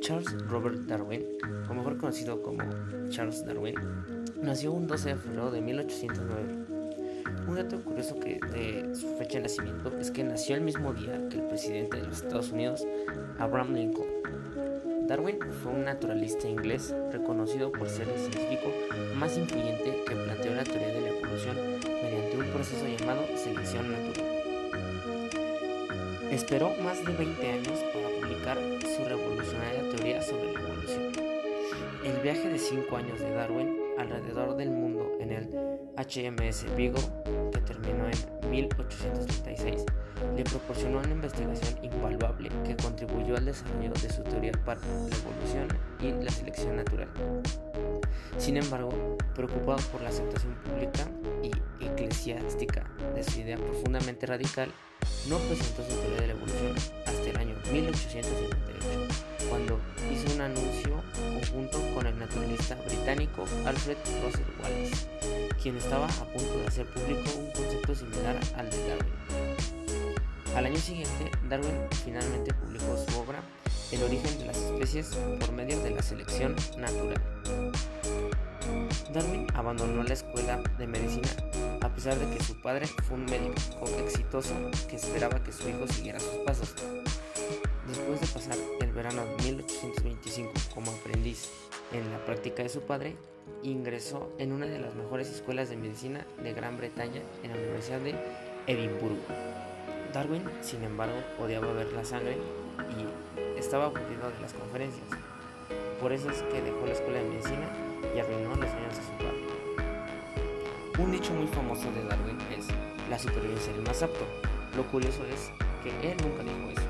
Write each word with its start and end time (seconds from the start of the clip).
Charles 0.00 0.34
Robert 0.48 0.78
Darwin, 0.86 1.26
o 1.68 1.74
mejor 1.74 1.98
conocido 1.98 2.42
como 2.42 2.62
Charles 3.10 3.44
Darwin, 3.44 3.74
nació 4.42 4.72
un 4.72 4.86
12 4.86 5.10
de 5.10 5.16
febrero 5.16 5.50
de 5.50 5.60
1809. 5.60 6.54
Un 7.46 7.54
dato 7.54 7.80
curioso 7.82 8.18
que 8.18 8.40
de 8.52 8.94
su 8.94 9.14
fecha 9.16 9.38
de 9.38 9.42
nacimiento 9.42 9.96
es 9.98 10.10
que 10.10 10.24
nació 10.24 10.56
el 10.56 10.62
mismo 10.62 10.94
día 10.94 11.28
que 11.28 11.36
el 11.38 11.44
presidente 11.44 11.98
de 11.98 12.06
los 12.06 12.22
Estados 12.22 12.50
Unidos, 12.50 12.86
Abraham 13.38 13.74
Lincoln. 13.74 14.08
Darwin 15.06 15.38
fue 15.62 15.72
un 15.72 15.84
naturalista 15.84 16.48
inglés 16.48 16.94
reconocido 17.12 17.70
por 17.70 17.88
ser 17.88 18.08
el 18.08 18.18
científico 18.18 18.72
más 19.16 19.36
influyente 19.36 20.02
que 20.06 20.14
planteó 20.14 20.54
la 20.54 20.64
teoría 20.64 20.88
de 20.88 21.00
la 21.00 21.08
evolución 21.08 21.56
mediante 22.02 22.38
un 22.38 22.46
proceso 22.46 22.86
llamado 22.86 23.22
selección 23.36 23.90
natural. 23.90 24.40
Esperó 26.30 26.74
más 26.82 27.04
de 27.04 27.12
20 27.12 27.50
años 27.50 27.78
para 27.92 28.08
publicar 28.20 28.58
su 28.82 29.04
revolucionaria 29.04 29.88
teoría 29.90 30.22
sobre 30.22 30.52
la 30.52 30.60
evolución. 30.60 31.12
El 32.04 32.20
viaje 32.22 32.48
de 32.48 32.58
5 32.58 32.96
años 32.96 33.18
de 33.18 33.30
Darwin 33.30 33.76
alrededor 33.98 34.56
del 34.56 34.70
mundo 34.70 35.12
en 35.20 35.32
el 35.32 35.48
HMS 35.96 36.64
Beagle, 36.76 37.02
que 37.52 37.60
terminó 37.60 38.06
en 38.06 38.50
1836, 38.50 39.84
le 40.36 40.44
proporcionó 40.44 40.98
una 40.98 41.10
investigación 41.10 41.78
invaluable 41.82 42.50
que 42.64 42.76
contribuyó 42.76 43.36
al 43.36 43.44
desarrollo 43.44 43.90
de 43.90 44.10
su 44.10 44.22
teoría 44.22 44.52
para 44.64 44.80
la 44.80 45.16
evolución 45.16 45.68
y 46.00 46.24
la 46.24 46.30
selección 46.30 46.76
natural. 46.76 47.08
Sin 48.38 48.56
embargo, 48.56 49.18
preocupado 49.34 49.78
por 49.92 50.00
la 50.02 50.08
aceptación 50.08 50.54
pública 50.64 51.06
y 51.42 51.50
eclesiástica 52.10 52.84
de 53.14 53.22
su 53.22 53.40
idea 53.40 53.56
profundamente 53.56 54.26
radical, 54.26 54.72
no 55.28 55.38
presentó 55.38 55.82
su 55.88 55.96
teoría 55.96 56.20
de 56.22 56.26
la 56.26 56.32
evolución 56.32 56.74
hasta 57.06 57.30
el 57.30 57.36
año 57.36 57.54
1858, 57.72 59.48
cuando 59.48 59.80
hizo 60.12 60.34
un 60.34 60.40
anuncio 60.40 61.02
conjunto 61.16 61.78
con 61.94 62.06
el 62.06 62.18
naturalista 62.18 62.74
británico 62.86 63.44
Alfred 63.64 63.96
Russel 64.24 64.44
Wallace, 64.60 65.06
quien 65.62 65.76
estaba 65.76 66.06
a 66.06 66.24
punto 66.24 66.58
de 66.58 66.66
hacer 66.66 66.86
público 66.86 67.30
un 67.38 67.50
concepto 67.52 67.94
similar 67.94 68.36
al 68.56 68.70
de 68.70 68.88
Darwin. 68.88 69.14
Al 70.56 70.66
año 70.66 70.78
siguiente, 70.78 71.30
Darwin 71.48 71.76
finalmente 72.04 72.52
publicó 72.54 72.96
su 72.96 73.20
obra 73.20 73.40
El 73.92 74.02
origen 74.02 74.36
de 74.38 74.46
las 74.46 74.56
especies 74.56 75.16
por 75.38 75.52
medio 75.52 75.78
de 75.80 75.90
la 75.90 76.02
selección 76.02 76.56
natural. 76.76 77.22
Darwin 79.12 79.46
abandonó 79.54 80.02
la 80.02 80.14
escuela 80.14 80.62
de 80.78 80.86
medicina 80.86 81.28
a 81.80 81.88
pesar 81.88 82.18
de 82.18 82.36
que 82.36 82.42
su 82.42 82.60
padre 82.60 82.86
fue 82.86 83.16
un 83.16 83.24
médico 83.24 83.56
exitoso 83.98 84.54
que 84.88 84.96
esperaba 84.96 85.42
que 85.42 85.52
su 85.52 85.68
hijo 85.68 85.86
siguiera 85.88 86.20
sus 86.20 86.34
pasos. 86.46 86.74
Después 87.88 88.20
de 88.20 88.26
pasar 88.28 88.56
el 88.80 88.92
verano 88.92 89.24
de 89.24 89.42
1825 89.44 90.52
como 90.74 90.92
aprendiz 90.92 91.48
en 91.92 92.10
la 92.12 92.24
práctica 92.24 92.62
de 92.62 92.68
su 92.68 92.82
padre, 92.82 93.16
ingresó 93.62 94.32
en 94.38 94.52
una 94.52 94.66
de 94.66 94.78
las 94.78 94.94
mejores 94.94 95.28
escuelas 95.28 95.68
de 95.68 95.76
medicina 95.76 96.26
de 96.42 96.52
Gran 96.52 96.76
Bretaña 96.76 97.20
en 97.42 97.50
la 97.50 97.58
Universidad 97.58 98.00
de 98.00 98.14
Edimburgo. 98.66 99.22
Darwin, 100.12 100.44
sin 100.60 100.84
embargo, 100.84 101.16
odiaba 101.40 101.72
ver 101.72 101.92
la 101.92 102.04
sangre 102.04 102.36
y 102.96 103.58
estaba 103.58 103.86
aburrido 103.86 104.30
de 104.30 104.40
las 104.40 104.54
conferencias. 104.54 105.06
Por 106.00 106.12
eso 106.12 106.30
es 106.30 106.42
que 106.44 106.62
dejó 106.62 106.86
la 106.86 106.92
escuela 106.92 107.18
de 107.18 107.28
medicina 107.28 107.89
y 108.14 108.20
arruinó 108.20 108.54
los 108.56 108.70
sueños 108.70 108.96
de 108.96 109.02
su 109.02 109.12
padre. 109.18 109.44
Un 110.98 111.12
dicho 111.12 111.32
muy 111.32 111.46
famoso 111.48 111.90
de 111.92 112.04
Darwin 112.04 112.38
es 112.56 112.66
la 113.08 113.18
supervivencia 113.18 113.72
del 113.72 113.82
más 113.82 114.02
apto. 114.02 114.26
Lo 114.76 114.84
curioso 114.84 115.24
es 115.26 115.50
que 115.82 115.90
él 116.10 116.16
nunca 116.22 116.42
dijo 116.42 116.70
eso. 116.70 116.88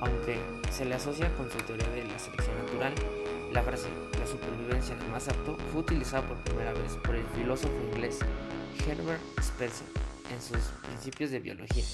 Aunque 0.00 0.40
se 0.70 0.84
le 0.84 0.94
asocia 0.94 1.32
con 1.36 1.50
su 1.50 1.58
teoría 1.58 1.88
de 1.90 2.04
la 2.04 2.18
selección 2.18 2.56
natural, 2.58 2.94
la 3.52 3.62
frase 3.62 3.88
la 4.18 4.26
supervivencia 4.26 4.96
del 4.96 5.08
más 5.08 5.28
apto 5.28 5.56
fue 5.70 5.82
utilizada 5.82 6.26
por 6.26 6.36
primera 6.38 6.72
vez 6.72 6.96
por 7.04 7.14
el 7.14 7.26
filósofo 7.34 7.74
inglés 7.92 8.20
Herbert 8.86 9.20
Spencer 9.38 10.01
en 10.32 10.40
sus 10.40 10.58
Principios 10.82 11.30
de 11.30 11.40
Biología, 11.40 11.84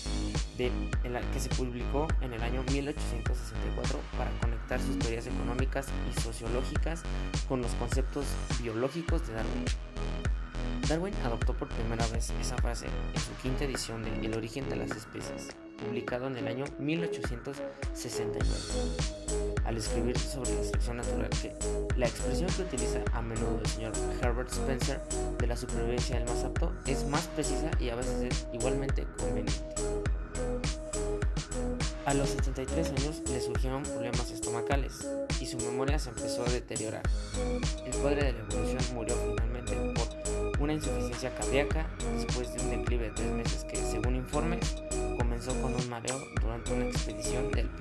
de, 0.57 0.71
en 1.05 1.13
la 1.13 1.21
que 1.33 1.41
se 1.41 1.49
publicó 1.51 2.09
en 2.21 2.33
el 2.33 2.43
año 2.43 2.63
1864 2.71 4.01
para 4.17 4.31
conectar 4.41 4.81
sus 4.81 4.99
teorías 4.99 5.27
económicas 5.27 5.89
y 6.11 6.21
sociológicas 6.21 7.03
con 7.49 7.61
los 7.63 7.73
conceptos 7.73 8.27
biológicos 8.63 9.27
de 9.27 9.35
Darwin. 9.35 9.65
Darwin 10.89 11.15
adoptó 11.25 11.55
por 11.55 11.69
primera 11.69 12.07
vez 12.09 12.33
esa 12.41 12.57
frase 12.57 12.87
en 13.15 13.21
su 13.21 13.33
quinta 13.43 13.65
edición 13.65 14.03
de 14.03 14.11
El 14.25 14.35
origen 14.37 14.69
de 14.69 14.77
las 14.77 14.93
especies, 14.93 15.49
publicado 15.85 16.29
en 16.29 16.37
el 16.37 16.47
año 16.49 16.65
1869 16.79 19.48
al 19.69 19.77
escribir 19.77 20.19
sobre 20.19 20.55
la 20.55 20.65
selección 20.65 20.97
natural 20.97 21.29
que 21.43 21.53
la 21.97 22.07
expresión 22.07 22.49
que 22.57 22.63
utiliza 22.63 23.01
a 23.13 23.21
menudo 23.21 23.61
el 23.63 23.69
señor 23.69 23.93
Herbert 24.23 24.51
Spencer 24.51 24.99
de 25.39 25.47
la 25.47 25.57
supervivencia 25.57 26.17
del 26.17 26.27
más 26.27 26.43
apto 26.43 26.73
es 26.87 27.05
más 27.07 27.27
precisa 27.29 27.71
y 27.79 27.91
a 27.91 27.95
veces 27.95 28.33
es 28.33 28.47
igualmente 28.55 29.07
conveniente. 29.19 29.53
A 32.07 32.15
los 32.15 32.31
73 32.31 32.89
años 32.89 33.23
le 33.31 33.41
surgieron 33.43 33.83
problemas 33.83 34.31
estomacales 34.31 35.07
y 35.39 35.45
su 35.45 35.59
memoria 35.59 35.99
se 35.99 36.09
empezó 36.09 36.47
a 36.47 36.49
deteriorar. 36.49 37.03
El 37.85 37.93
padre 38.03 38.25
de 38.25 38.33
la 38.33 38.39
evolución 38.39 38.95
murió 38.95 39.15
finalmente 39.17 39.77
por 39.95 40.63
una 40.63 40.73
insuficiencia 40.73 41.35
cardíaca 41.35 41.87
después 42.17 42.55
de 42.55 42.63
un 42.63 42.71
declive 42.71 43.05
de 43.05 43.11
tres 43.11 43.31
meses 43.33 43.65
que, 43.65 43.77
según 43.77 44.17
informes, 44.17 44.77
comenzó 45.19 45.53
con 45.61 45.75
un 45.75 45.89
mareo 45.91 46.19
durante 46.41 46.73
una 46.73 46.87
expedición 46.87 47.51
de 47.53 47.61
alpinismo. 47.61 47.78